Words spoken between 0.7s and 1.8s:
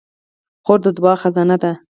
د دعاوو خزانه ده.